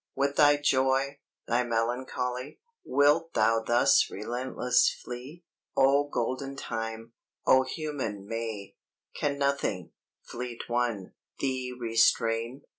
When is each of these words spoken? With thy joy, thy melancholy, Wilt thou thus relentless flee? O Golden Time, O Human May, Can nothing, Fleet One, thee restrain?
With 0.15 0.35
thy 0.37 0.57
joy, 0.57 1.19
thy 1.47 1.63
melancholy, 1.63 2.59
Wilt 2.83 3.35
thou 3.35 3.59
thus 3.61 4.09
relentless 4.09 4.89
flee? 4.89 5.43
O 5.77 6.09
Golden 6.11 6.55
Time, 6.55 7.13
O 7.45 7.61
Human 7.61 8.25
May, 8.27 8.73
Can 9.13 9.37
nothing, 9.37 9.91
Fleet 10.23 10.63
One, 10.67 11.13
thee 11.39 11.71
restrain? 11.79 12.63